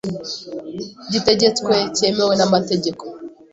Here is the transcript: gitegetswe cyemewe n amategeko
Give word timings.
gitegetswe 1.11 1.73
cyemewe 1.95 2.33
n 2.39 2.41
amategeko 2.47 3.03